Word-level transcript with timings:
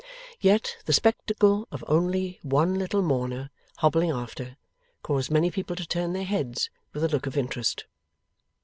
Yet, 0.39 0.77
the 0.85 0.93
spectacle 0.93 1.67
of 1.71 1.83
only 1.87 2.39
one 2.41 2.73
little 2.73 3.03
mourner 3.03 3.51
hobbling 3.77 4.09
after, 4.09 4.57
caused 5.03 5.29
many 5.29 5.51
people 5.51 5.75
to 5.75 5.85
turn 5.87 6.13
their 6.13 6.23
heads 6.25 6.71
with 6.91 7.03
a 7.03 7.07
look 7.09 7.27
of 7.27 7.37
interest. 7.37 7.85